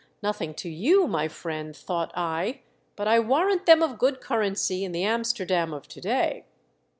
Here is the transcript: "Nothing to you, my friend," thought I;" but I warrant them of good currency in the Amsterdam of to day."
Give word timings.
"Nothing 0.29 0.55
to 0.55 0.67
you, 0.67 1.05
my 1.07 1.27
friend," 1.27 1.75
thought 1.77 2.11
I;" 2.15 2.61
but 2.95 3.07
I 3.07 3.19
warrant 3.19 3.67
them 3.67 3.83
of 3.83 3.99
good 3.99 4.19
currency 4.19 4.83
in 4.83 4.93
the 4.93 5.03
Amsterdam 5.03 5.75
of 5.75 5.87
to 5.89 6.01
day." 6.01 6.45